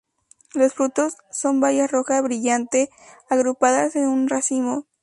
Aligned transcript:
Los 0.55 0.73
frutos 0.73 1.13
son 1.29 1.59
bayas 1.59 1.91
rojas 1.91 2.23
brillante 2.23 2.89
agrupadas 3.29 3.95
en 3.95 4.07
un 4.07 4.27
racimo. 4.29 4.87